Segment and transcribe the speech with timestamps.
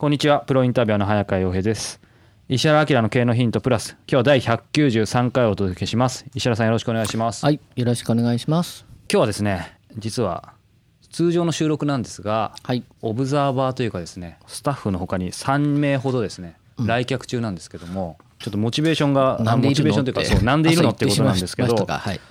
[0.00, 0.40] こんにちは。
[0.40, 2.00] プロインタビュアーの早川洋平です。
[2.48, 3.98] 石原明の経営のヒントプラス。
[4.08, 6.24] 今日は第193回をお届けします。
[6.34, 7.44] 石原さんよろしくお願いします。
[7.44, 8.86] はい、よろしくお願いします。
[9.12, 10.54] 今日はですね実は
[11.10, 19.84] 通常の収録なんですがはい、オブザーバーというかですねスタッフの他に3名ほどですね来客中なんですけども、ちょっとモチベーションがなんでいるの？
[19.84, 21.86] モチベーションというかそうなんでいるのってことなんですけど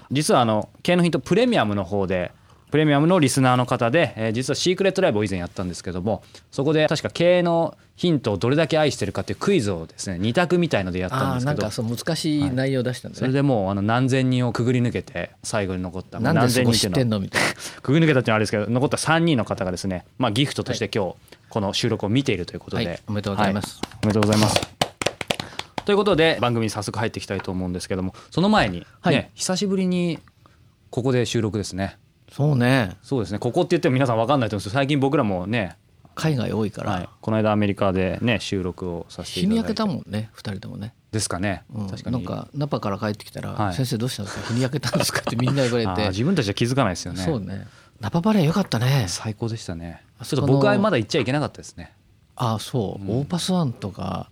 [0.10, 2.32] 実はあの経営のヒントプレミアムの方で
[2.72, 13.20] プレミアムのリスナーの方で、えー実はシークレットライブを以前やったんですけどもそこで確か経営のヒントをどれだけ愛してるかっていうクイズをですね2択みたいのでやったんですけどなんかそう難しい内容出したんだね。
[13.20, 17.20] それでもうあの何千人をくぐり抜けて最後に残った何千人っていうんの？
[17.82, 21.16] くぐり抜けたっていうのはあれですけど残った3人の方がですね、まあ、ギフトとして今日
[21.50, 23.00] この収録を見ているということで、はい。
[23.08, 23.80] おめでとうございます。
[23.82, 24.62] はおめでとうございます。
[25.86, 29.30] ということで番組に早速入っていきたいと思うんですけどもその前に、ねはい。
[29.34, 30.20] 久しぶりに
[30.92, 31.98] ここで収録ですね
[32.32, 33.40] そうね、そうですね。
[33.40, 35.78] ここって言っても皆さん分かんないと思うんですけど最近僕らもね、
[36.16, 39.56] 海外多いから、はい、この間アメリカでね収録をさせていただいて。
[39.56, 40.94] 日に焼けたもんね、二人ともね。
[41.12, 42.18] ですかね、うん、確かに。
[42.18, 43.74] なんかナパから帰ってきたら、はい。
[43.74, 44.48] 先生どうしたんですか？
[44.50, 45.22] 日に焼けたんですか？
[45.22, 46.10] ってみんな言われて。
[46.10, 47.24] 自分たちは気づかないですよね。
[47.24, 47.66] そうね。
[48.00, 49.06] ナパバレーよかったね。
[49.08, 50.04] 最高でしたね。
[50.24, 51.94] ちょっと僕はまだ行っちゃいけなかったですね。
[52.36, 53.20] ああそう、うん。
[53.20, 54.30] オーパスワンとか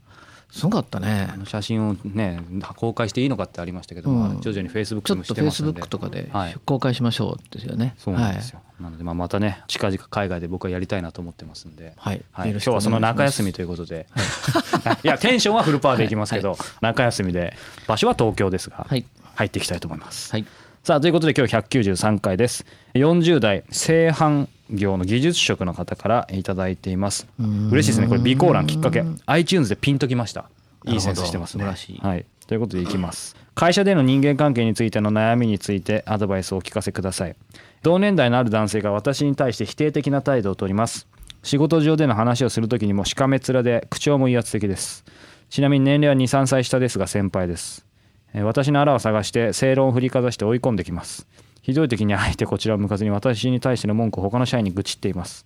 [0.50, 1.30] すごかったね。
[1.46, 2.40] 写真をね
[2.78, 4.20] 公開していいのかってありましたけど、うん。
[4.20, 5.82] まあ徐々にフェイスブックでもしちょっとフェイスブてますんで。
[5.82, 6.58] ックとかではい。
[6.66, 14.08] 公開しましょうですよね、そうなんですよ、なのでまあまたね近々海外で僕はやりたいなと思ってますんで、はい、はい、今日はその中休みということで、
[15.04, 17.56] い、やテンションはフルパワーでいきますけど、中休みで。
[17.88, 19.06] 場所は東京ですが、はい。
[19.36, 20.46] 入っていきたいと思います、はい
[20.88, 22.66] さあということで今日193回です。
[22.94, 27.28] 40代製版業の技術職の方からいただいています。
[27.46, 27.70] ん。
[27.72, 28.08] 嬉しいですね。
[28.08, 29.04] これ備考欄きっかけ。
[29.26, 30.50] iTunes でピンときました。
[30.86, 31.58] いいセンスしてます。
[31.58, 32.08] ねなるほど素晴らしい。
[32.08, 32.26] はい。
[32.48, 33.36] ということでいきます。
[33.54, 37.36] 会社での人間関係についての悩みについてアドバイスをお聞かせください。
[37.84, 41.06] 同年代のある男性が私に対して否定的な態度をとります。
[41.44, 45.04] 仕事上での話をするときにもしかめ面で口調も威圧的です。
[45.50, 47.82] ちなみに年齢は23歳下ですが先輩です。
[47.82, 47.87] えー
[48.34, 51.28] 私のあらを探して正論を振りかざして追い込んできます。
[51.62, 55.46] ひどい時にあえてこちらを向かずに私に対しての文句を他の社員に愚痴っています。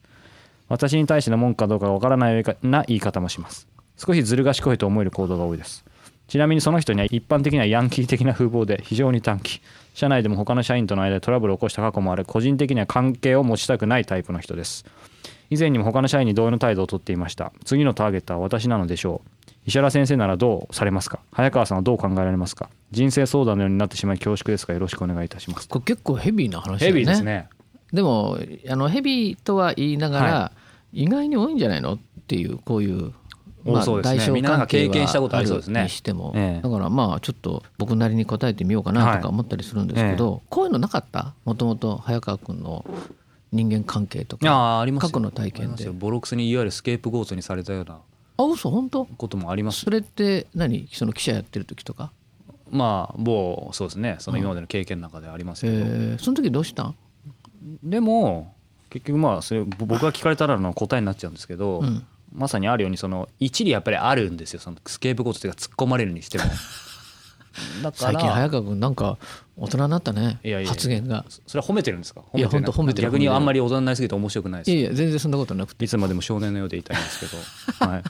[0.68, 3.68] 私に対しての文句かどうかがわからないような言い方もします。
[3.97, 5.84] 少しずる賢いと思える行動が多いです。
[6.28, 9.62] ちなみにその人には一般的にはヤンキー的な風貌で非常に短気
[9.94, 12.24] 社内でも他の社員との間でトラブルを起こした過去もある。
[12.25, 14.86] 個人的には関係を持ちたくないタイプの人です。
[15.50, 17.52] 以前にも他の社員に同様の態度をとっていました。
[17.66, 19.41] 次のターゲットは私なのでしょう。
[19.66, 21.19] 石原先生ならどうされますか？
[21.31, 22.69] 早川さんはどう考えられますか？
[22.89, 25.67] 人生相談のようになってしまい恐縮ですがよろしくお願いいたします。
[25.67, 26.99] これ結構ヘビーな話だよね。
[26.99, 27.47] ヘビーですね。
[27.94, 28.38] でも
[28.69, 30.51] あのヘビーとは言いながら、は
[30.94, 31.94] 意外に多いんじゃないの？
[31.94, 33.13] っていうこういう、
[33.66, 34.41] 多そうですね。
[34.41, 35.83] 代償経験したことありそうですね。
[35.83, 36.61] にしても、ええ。
[36.63, 41.35] だからまあちょっと僕なりに答えてみようかなとか思ったりするんですけど、こういうのなかった？
[41.45, 42.83] もともと早川君の
[43.51, 45.09] 人間関係とかーありますよ。
[45.09, 45.89] 過去の体験で。
[45.89, 48.00] ボロクソにいわゆるスケープゴートにされたような
[48.44, 49.06] あ嘘本当？
[49.06, 49.81] こともあります。
[49.81, 50.88] それって何？
[50.91, 52.12] その記者やってる時とか、
[52.69, 54.18] まあ某そうですね。
[54.19, 56.19] その今までの経験の中でありますえけど、ー。
[56.19, 56.96] その時どうしたん、
[57.84, 58.53] でも
[58.90, 62.06] 結局まあそれぼ僕が聞かれたらの答えになっちゃうんですけど、うん。
[62.33, 64.62] まさにあるようにその一理やっぱりあるんですよ。
[64.62, 66.45] そのスケープゴートというか突っ込まれるにしても
[67.83, 68.13] だから。
[68.13, 69.18] 最近早川君なんか
[69.57, 71.25] 大人になったねいやいや発言が。
[71.48, 72.21] それは褒めてるんですか？
[72.36, 72.71] いや褒めてる。
[72.71, 73.07] 本当褒めてる。
[73.07, 75.86] 逆にあんまり大人になりすぎて面白くないですいやいや全然そんなことなくて。
[75.86, 77.25] いつまでも少年のようでいたいんですけ
[77.86, 78.03] ど、 はい、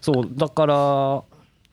[0.00, 1.22] そうだから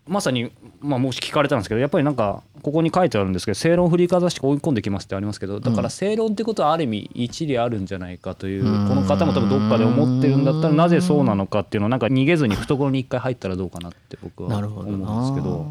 [0.06, 8.88] まさに、まあ、もし聞かれたんですけどやっぱりなんかここに書いてあるんですけど正論を振りかざして追い込んできますってありますけどだから正論ってことはある意味一理あるんじゃないかといううん。
[8.90, 15.66] この方も多分どっかで思ってるんだったらなぜそうなのかっていうのをなんか逃げずに懐に一回入ったらどうかなって僕は思うんですけど。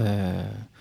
[0.00, 0.77] へえ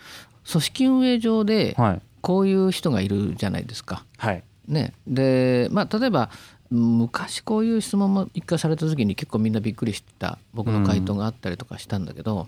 [0.49, 2.01] 組織運営上ではい。
[2.21, 4.03] こういう人がいるじゃないですか。
[4.17, 4.43] はい。
[4.67, 6.29] ね、でまあ例えば
[6.69, 12.47] 昔こういう質問も一回された時に結構みんなびっくりした僕の回答があったりとかしたんだけど、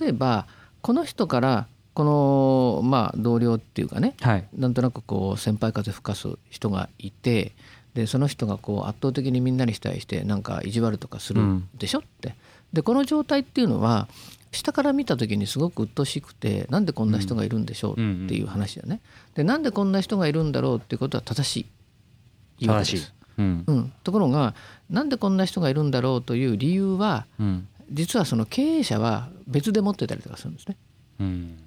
[0.00, 0.48] 例えば
[0.80, 2.02] この人からこ
[2.82, 4.48] のまあ同僚っていうかね、はい。
[4.56, 7.52] なんとなくこう先輩風吹かす人がいて
[7.94, 11.40] でその人がこう圧倒的にみんなに対してなんか意地悪とかする
[11.78, 12.34] でしょって。
[12.72, 14.08] でこの状態っていうのは
[14.54, 19.00] 下から見た時にすごく鬱陶しくてなんでこんな人がいるんでしょうっていう話だね。
[19.34, 21.56] でなんでこんな人がいるんだろうっていうことは正し
[22.60, 22.64] い。
[22.64, 22.68] い。
[22.68, 22.96] うわけです。
[22.96, 23.12] 正しい。
[23.38, 23.64] うん。
[23.66, 24.54] うん、ところが
[24.88, 27.68] なんでこんな人がいるんだろうという理由はうん。
[27.90, 30.76] 実はその経営者は別で持ってたりとかするんですね。
[31.20, 31.58] うん。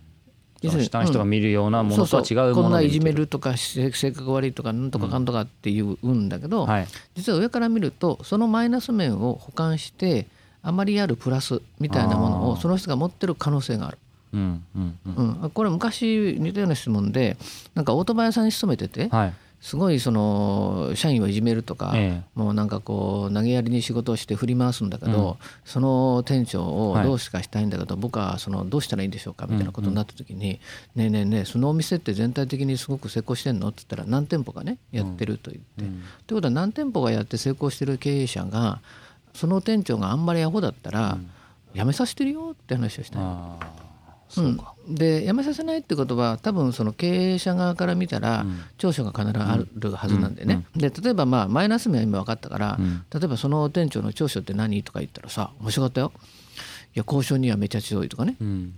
[0.62, 6.88] 要するに下の人が見るようなものとは違うものこんないじめるとか性性格悪いとかなんとかかんとかっていううんだけど、はい。
[7.16, 10.28] 実は上から見るとそのマイナス面を補完して
[10.63, 13.98] あまりあるプラスみたいなものをその人が持ってる可能性がある。
[14.33, 15.39] うんうんうん。
[15.44, 17.38] うん、これ昔似たような質問で
[17.75, 19.33] なんかオートバイ屋さんに勤めててはい。
[19.59, 30.60] すごいその社員をいじめるとか、えもうなんかこう投げやりに仕事をして振り回すんだけど、その店長をどうしかしたいんだけど、僕はそのどうしたらいいんでしょうかみたいなことになった時に
[30.95, 35.86] 「ねえねえねえそのお店って全体的にすごく成功してんの?」って言ったら何店舗かねやってると言って。
[35.86, 36.03] うん。
[36.27, 38.80] ということは何店舗がやって成功してる経営者が
[39.38, 41.18] その店長があんまりアホだったら
[41.74, 43.22] 辞めさせてるよって話をしたい。
[44.38, 44.60] うん、
[44.95, 48.60] で辞めさせないってことは多分その経営者側から見たらうん。
[48.78, 53.06] 長所が必ずあるはずなんでね、で例えばまあマイナス面は今分かったから、うん。
[53.13, 56.12] 例えばその店長の長所って何とか言ったらさ面白かったよ。
[56.95, 58.36] いや交渉にはめちゃ強いとかね。
[58.42, 58.74] うん。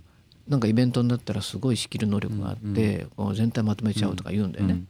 [0.46, 4.82] なんかイベントになったらすごい仕切る能力があって、全体まとめちゃうとか言うんだよね、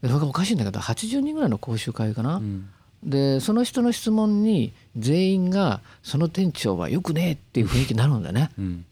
[0.00, 2.70] でそれがおかしいんだけど80人ぐらいの講習会かな、うん
[3.02, 8.50] でその人の質問に全員がその店長はよくねえっていう雰囲気になるんだね。
[8.58, 8.84] うん。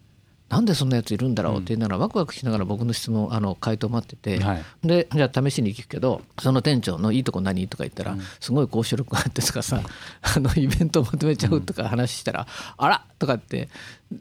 [0.49, 4.65] なんでそんなやついるんだろうって言いながらワクワクしながら僕の質問あの回答待ってて、はい。
[4.85, 7.67] でじゃあ試しに聞くけどその店長のいいとこ何？
[7.67, 9.83] とか言ったら、すごい交渉力があってとかさ
[10.23, 13.69] あのイベントをまとめちゃうとか話したら、あらとかって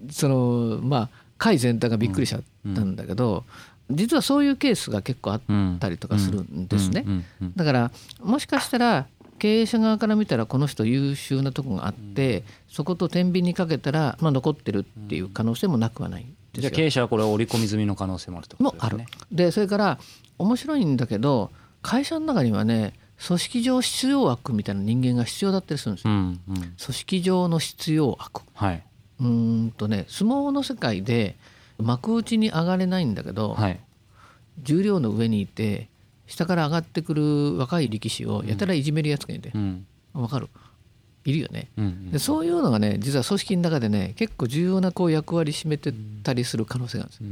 [0.09, 2.41] そのまあ会全体がびっくりしちゃっ
[2.73, 3.45] たんだけど、
[3.91, 5.41] 実はそういうケースが結構あっ
[5.79, 7.03] たりとかするんですね。
[7.05, 7.53] うんうんうん。
[7.55, 9.05] だからもしかしたら
[9.39, 16.61] 経営者側から見たらこの人優秀なとこがあって、そこと天秤にかけたら、まあ、残ってるっていう可能性もなくはないんですよ。
[16.61, 18.97] じゃあ経営者はこれを織り込み済みの可能性もあるともある。
[19.31, 19.99] でそれから
[20.37, 21.51] 面白いんだけど
[21.81, 22.93] 会社の中にはね
[23.25, 26.13] 組織上必要悪みたいな人間が必要だったりするんですよ。
[26.13, 26.55] うんうん。
[26.55, 28.41] 組織上の必要悪。
[28.53, 28.83] はい。
[29.19, 31.35] うーんとね相撲の世界で
[31.77, 33.79] 幕内に上がれないんだけど、はい。
[34.61, 35.89] 重量の上にいて
[36.27, 39.51] 下から上がってくる若い力士をやたらいじめるやつがいて。
[39.53, 39.85] う、ん。
[40.13, 40.49] わかる？
[41.25, 41.69] いるよね。
[41.77, 45.93] うんでそういうのがね実は組織の中でね結構重要なこう役割占めて
[46.23, 47.19] たりする可能性があるんです。
[47.21, 47.25] よ。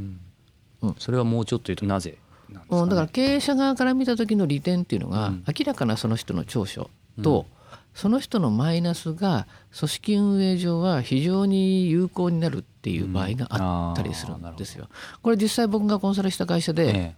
[0.82, 0.88] うん。
[0.88, 0.94] うん。
[0.98, 2.18] それはもうちょっと言うとなぜ
[2.50, 2.66] なんね？
[2.70, 5.44] うんだから経営者側から見た時の利点っていうのが、うん。
[5.46, 6.90] 明らかなその人の長所
[7.22, 7.46] と、
[7.94, 9.46] その人のマイナスが
[9.78, 14.88] 組織運営上は非常に有効になるっていう場合があったりするんですよ。
[15.22, 17.14] これ実際僕がコンサルした会社でえ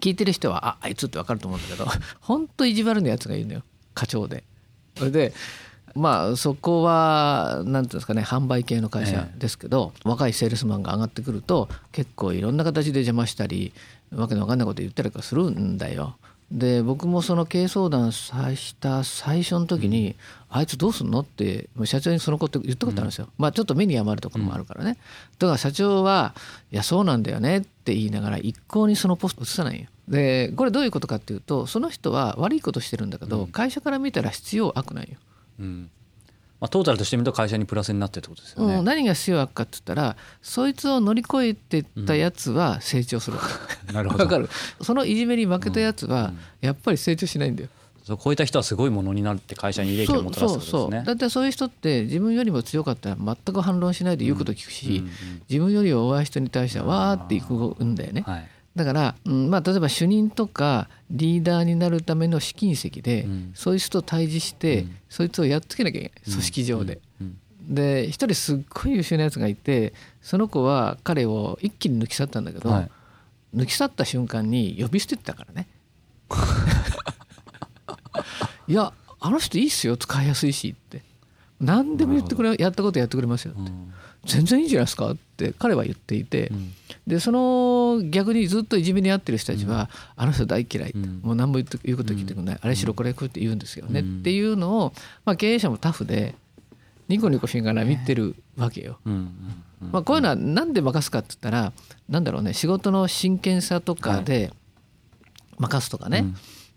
[0.00, 1.86] 聞いてる人はああいつって分かると思うんだけど
[2.20, 3.62] 本当意地悪なやつがいるのよ
[3.94, 4.44] 課長で。
[4.96, 5.32] それで
[5.94, 13.72] まあそこは何ていうんですかね販売系の会社ですけど、若いセールスマンが上がってくると結構いろんな形で邪魔したり
[14.12, 16.16] わけのわかんないこと言ったりとかするんだよ。
[16.50, 20.16] で僕もその経営相談さした最初の時に、
[20.48, 21.20] あいつどうすんの？
[21.20, 23.28] って社長にそのこと言ったことあるんですよ。
[23.38, 24.96] まあちょっと目に余るところもあるからね。
[25.38, 26.34] だから社長は
[26.72, 29.86] 「いやそうなんだよね」って言いながら一向にそのポスト移さないよ。
[30.08, 35.10] でこれどういうことかっていうとその人は悪いことしてるんだけど、会社から見たら必要悪なんよ。
[35.12, 35.16] え
[35.60, 35.90] うん
[36.60, 38.74] まあトータルとしてみると会社にプラスになってるってことですよね。
[38.76, 43.38] うん、何が必要悪かって言ったらそいつを乗り越えてったやつは成長する。
[43.92, 44.24] なるほど。
[44.24, 44.48] わかる？
[44.82, 47.68] そのいじめに負けたやつはやっぱり成長しないんだよ。
[48.02, 51.04] そうこういった人はすごいものになって会社に利益をもたらすことですね。
[51.06, 55.10] だってそういう人って自分よりも強かったら全く反論しないで言うこと聞くし、うんうん
[55.48, 57.52] 自分より弱い人に対してはわーっていく
[57.84, 58.22] んだよね。
[58.26, 58.48] はい
[58.80, 63.52] だから、うんまあ、例えば主任とかリーダーになるための試金石で、うん。
[63.54, 64.96] そいつと対峙して、うん。
[65.10, 66.22] そいつをやっつけなきゃいけない。
[66.30, 67.00] 組織上で。
[67.20, 67.38] うん。
[67.68, 72.90] で一人すっごい優秀なやつがいてその子は彼を一気に抜き去ったんだけど、はい。
[73.54, 75.68] 抜き去った瞬間に呼び捨ててたからね。
[78.66, 81.02] いやあの人いいっすよ使いやすいしって。
[81.60, 83.92] 何でも言ってくれやったことやってくれますよって、うん。
[84.24, 86.72] 全然いいんじゃないですかって彼は言っていて、うん。
[87.06, 87.38] でその
[87.98, 94.18] 逆にずっといじめに遭ってる人たちは、あの人大嫌いもう何も言って言うこと聞いてくれない、あれしろこれ食うって言うんですよね、うん。
[94.20, 94.92] っていうのを、
[95.24, 96.34] まあ、経営者もタフで
[97.08, 98.98] ニコニコしながら見てるわけよ。
[99.80, 101.72] まあ、こういうのは何で任すかって言ったら
[102.08, 104.52] なんだろうね仕事の真剣さとかで
[105.58, 106.26] 任すとかね、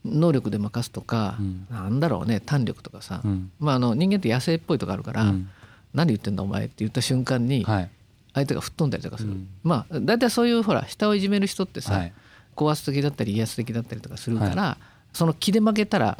[0.05, 1.67] 能力で任すとか、うん。
[1.69, 3.51] なんだろうね胆力とかさ、うん。
[3.59, 5.49] まあ、あの人間って野生っぽいとこあるから、うん。
[5.93, 7.89] 何言ってんだお前って言った瞬間にはい
[8.33, 9.47] 相手が吹っ飛んだりとかする、うん。
[9.63, 12.13] まあ大体そういうほら下をいじめる人ってさ、はい。
[12.55, 14.77] 高圧的だったり威圧的だったりとかするから、
[15.11, 16.17] その気で負けたら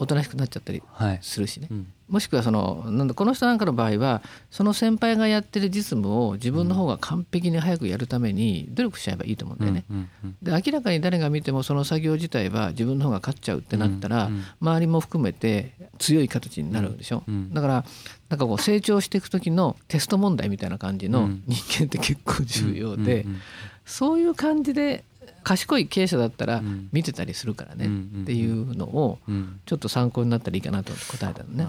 [0.00, 1.18] おとなしくなっちゃったりはい。
[1.22, 1.92] するしね、うん。
[2.08, 9.84] もしくはそのなんだこの人なんかの場合はその先輩がやってる実務を自分の方が完璧に早くやるために努力しちゃえばいいと思うんだよね。
[9.90, 14.44] うんうんで明らかに誰が見てもその作業自体は自分の方が勝っちゃうってなったら、うんうん。
[14.60, 17.52] 周りも含めて強い形になるでしょ、うんうん。
[17.52, 17.84] だから
[18.28, 21.42] なんかこう成長していく時のテスト問題みたいな感じのうん。
[21.48, 23.40] 人間って結構重要で、うんうん。
[23.84, 25.02] そういう感じで
[25.42, 26.88] 賢い経営者だったらうん。
[26.92, 29.60] 見てたりするからね、っていうのをうん。
[29.66, 31.68] ちょっと参考になったらいいかなと答えたのね。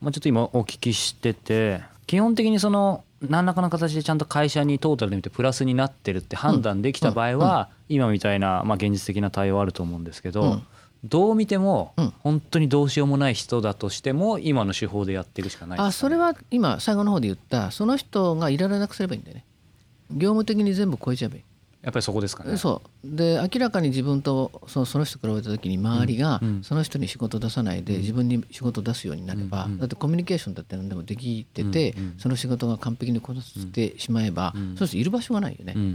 [0.00, 10.62] まあ、ちょっと今お聞きしてて基本的にその何らかの形でちゃんと会社にトータルで見てプラスになってるって判断できた場合は、今みたいな、まあ、現実的な対応あると思うんですけど、うん。
[11.04, 12.12] どう見てもうん。
[12.20, 15.84] 本当にどうしようもない人だとしても今の手法でやっていくしかないね。
[15.84, 19.44] あそれは今最後の方で言ったその人がいられなくすればいいんだよね。
[20.10, 21.42] 業務的に全部超えちゃえばいい。
[21.82, 22.58] やっぱりそこですかね。
[22.58, 23.16] そう。
[23.16, 26.62] で明らかに自分とそのその人と比べた時に周りがうんうん。
[26.62, 29.78] その人に仕事出さないで自分に仕事出すようになれば、うんうん。
[29.78, 32.14] だってコミュニケーションだって何でもできてて、うんうん。
[32.18, 34.76] その仕事が完璧にこなしてしまえば、うん。
[34.76, 35.72] そうするといる場所がないよね。
[35.74, 35.90] うんうんう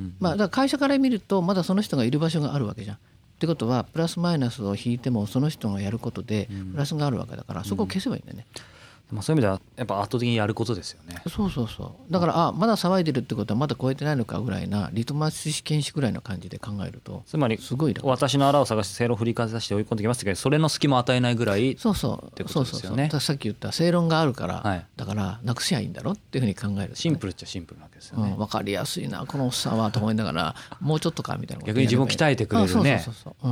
[0.00, 0.14] ん。
[0.20, 2.96] まあ、だから会社から見るとまだその人がいる場所があるわけじゃん。
[2.96, 2.98] っ
[3.38, 6.72] てことはプラスマイナスを引いてもその人がやることでうん。
[6.72, 8.46] プラスがあるわけだからそこを消せばいいんだよね。
[9.12, 11.22] まあ、そういう意味ではやっぱ圧倒的にやることですよね。
[11.28, 12.12] そうそうそう。
[12.12, 22.80] だからあまだ騒いでるってことはまだ超えてないのかぐらいなリトマス試験紙ぐらいの感じで考えるとつまりすごい楽私の穴を探して正論を振りかざして追い込んできましたけどそれの隙も与えないぐらいそうそうてことそうですよね。
[22.80, 22.96] そうそう。
[22.96, 24.86] だからさっき言った正論があるから、はい。
[24.96, 33.04] だからなくしゃいいんだろっていうふうに考えるとね、シンプルっちゃシンプルなわけですよね、うん、分かりやすいなこのおっさんはと思いながら もうちょっとかみたいな逆に自分を鍛えてくれるね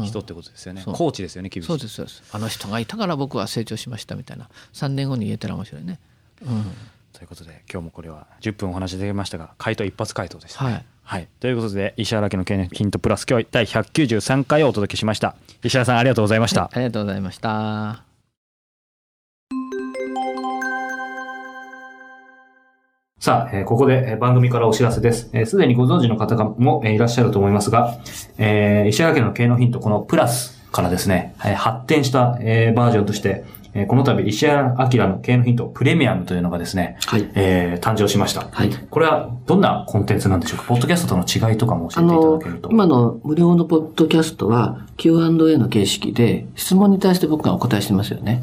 [0.05, 0.83] 人ってことですよね。
[0.83, 0.95] そう。
[0.95, 1.69] コーチですよね厳しい。
[1.69, 2.23] そうですそうです。
[2.33, 4.49] あの人がいたから僕は成長しましたみたいな。
[4.73, 5.99] 3年後に言えたら面白いね、
[6.43, 6.65] うん、
[7.13, 10.73] ということで今日もこれは10分お話しできましたが回答一発回答でしたね。
[10.73, 10.85] はい。
[11.03, 15.35] はい、ということで石原家の経営ヒントプラス今日は第193回をお届けしました。
[15.65, 18.05] 石原さんありがとうございました、ありがとうございました。
[23.19, 25.29] さあ、えーここでえー番組からお知らせです。
[25.35, 27.99] えーすでにご存知の方も、えーいらっしゃると思いますが、
[28.39, 37.31] えー石原家の経営のヒント、このプラスからですね、えー発展した、えーバージョンとして、えーこの度石原明の経営のヒントプレミアムというのがですね、はい。
[37.35, 38.49] えー誕生しました。
[38.51, 40.65] はいこれはどんなコンテンツなんでしょうか？
[40.65, 48.43] ポッドキャストとの違いとかも教あえていただのけると。、今の無料のポッドキャストは Q&A の形式で質問に対して僕がお答えしてますよね。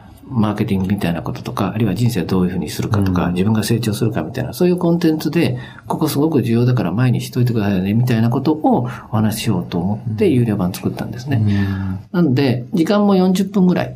[0.31, 5.57] マーケティングみたいなこととか、あるいは人生をどういうふうにするかとか、自分が成長するかみたいな、そういうコンテンツで、
[5.87, 11.43] ここすごく重要だから前にしといてくださいよね、みたいなことをお話ししようと思って、有料版作ったんですね。
[12.11, 13.95] なので、時間も40分ぐらい、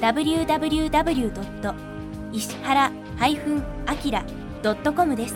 [0.00, 1.74] www.
[2.32, 5.34] 石原 -akira.com です。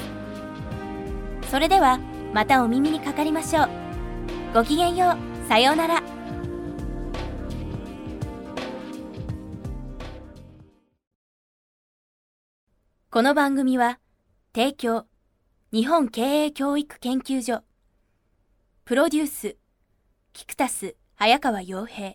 [1.51, 1.99] それでは
[2.33, 3.69] またお耳にかかりましょう。
[4.55, 5.49] ごきげんよう。
[5.49, 6.03] さようなら。
[13.11, 13.99] この番組は
[14.55, 15.05] 提供
[15.71, 17.63] 日本経営教育研究所
[18.87, 19.57] プロデュース
[20.33, 22.15] キクタス早川洋平